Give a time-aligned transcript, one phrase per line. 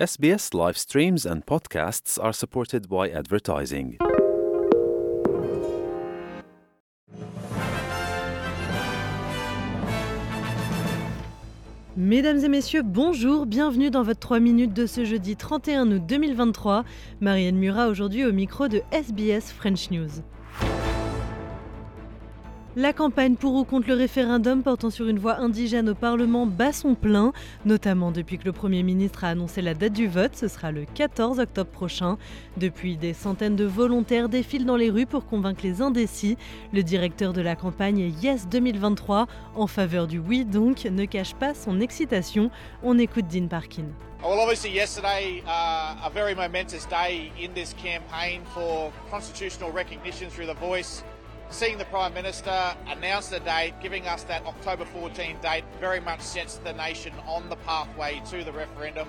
[0.00, 3.98] SBS live streams and podcasts are supported by advertising.
[11.98, 16.84] Mesdames et messieurs, bonjour, bienvenue dans votre 3 minutes de ce jeudi 31 août 2023.
[17.20, 20.22] Marianne Murat aujourd'hui au micro de SBS French News.
[22.76, 26.72] La campagne pour ou contre le référendum portant sur une voix indigène au Parlement bat
[26.72, 27.32] son plein,
[27.64, 30.84] notamment depuis que le Premier ministre a annoncé la date du vote, ce sera le
[30.94, 32.16] 14 octobre prochain.
[32.58, 36.36] Depuis, des centaines de volontaires défilent dans les rues pour convaincre les indécis.
[36.72, 41.54] Le directeur de la campagne Yes 2023, en faveur du oui donc, ne cache pas
[41.54, 42.52] son excitation.
[42.84, 43.86] On écoute Dean Parkin.
[44.22, 50.46] Well, obviously, yesterday, uh, a very momentous day in this campaign for constitutional recognition through
[50.46, 51.02] the voice.
[51.50, 56.20] Seeing the Prime Minister announce the date, giving us that October 14 date, very much
[56.20, 59.08] sets the nation on the pathway to the referendum.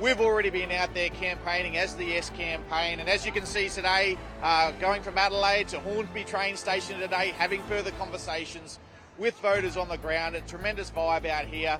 [0.00, 3.68] We've already been out there campaigning as the Yes campaign, and as you can see
[3.68, 8.78] today, uh, going from Adelaide to Hornsby train station today, having further conversations
[9.18, 10.34] with voters on the ground.
[10.34, 11.78] A tremendous vibe out here.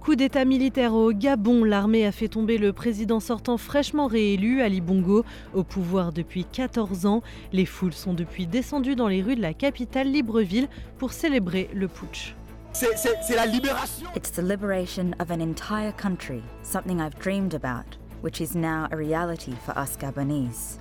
[0.00, 4.80] Coup d'État militaire au Gabon, l'armée a fait tomber le président sortant fraîchement réélu, Ali
[4.80, 7.22] Bongo, au pouvoir depuis 14 ans.
[7.52, 11.86] Les foules sont depuis descendues dans les rues de la capitale Libreville pour célébrer le
[11.86, 12.34] putsch.
[12.72, 14.06] C'est la libération.
[14.16, 18.96] It's the liberation of an entire country, something I've dreamed about, which is now a
[18.96, 20.78] reality for us Gabonese.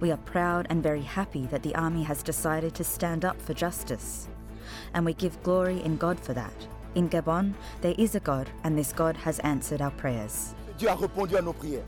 [0.00, 3.52] We are proud and very happy that the army has decided to stand up for
[3.52, 4.26] justice.
[4.94, 6.73] And we give glory in God for that.
[6.96, 10.54] In Gabon, there is a God, and this God has answered our prayers.
[10.78, 11.82] Dieu a répondu à nos prières.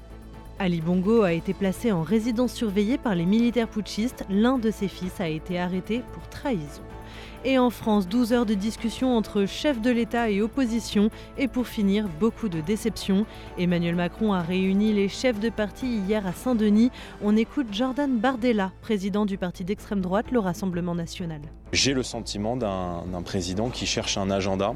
[0.59, 4.25] Ali Bongo a été placé en résidence surveillée par les militaires putschistes.
[4.31, 6.83] L'un de ses fils a été arrêté pour trahison.
[7.45, 11.11] Et en France, 12 heures de discussion entre chefs de l'État et opposition.
[11.39, 13.27] Et pour finir, beaucoup de déceptions.
[13.59, 16.91] Emmanuel Macron a réuni les chefs de parti hier à Saint-Denis.
[17.23, 21.41] On écoute Jordan Bardella, président du parti d'extrême droite, le Rassemblement national.
[21.73, 24.75] J'ai le sentiment d'un président qui cherche un agenda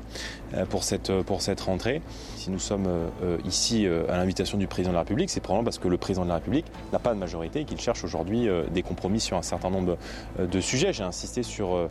[0.55, 2.03] euh, pour cette, pour cette rentrée.
[2.35, 5.65] Si nous sommes euh, ici euh, à l'invitation du président de la République, c'est probablement
[5.65, 8.49] parce que le président de la République n'a pas de majorité et qu'il cherche aujourd'hui
[8.73, 9.97] des compromis sur un certain nombre
[10.39, 10.93] de sujets.
[10.93, 11.89] J'ai insisté sur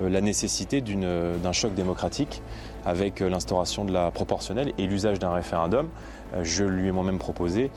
[0.00, 2.42] la nécessité d'un choc démocratique
[2.84, 5.88] avec l'instauration de la proportionnelle et l'usage d'un référendum.
[6.42, 7.70] Je lui ai moi-même proposé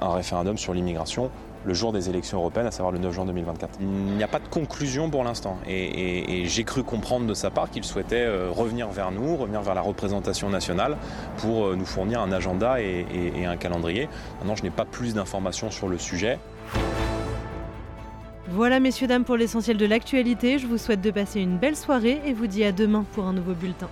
[0.00, 1.30] un référendum sur l'immigration
[1.66, 3.78] le jour des élections européennes, à savoir le 9 juin 2024.
[3.80, 7.70] Il n'y a pas de conclusion pour l'instant et, j'ai cru comprendre de sa part
[7.70, 10.96] qu'il souhaitait euh, revenir vers nous, revenir vers la représentation nationale
[11.38, 13.04] pour euh, nous fournir un agenda et,
[13.36, 14.08] et un calendrier.
[14.38, 16.38] Maintenant, je n'ai pas plus d'informations sur le sujet.
[18.48, 22.20] Voilà messieurs dames pour l'essentiel de l'actualité, je vous souhaite de passer une belle soirée
[22.24, 23.88] et vous dis à demain pour un nouveau bulletin.